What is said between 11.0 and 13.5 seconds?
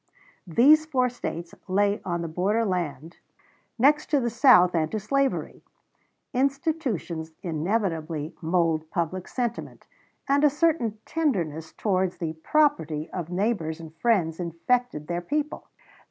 tenderness towards the "property" of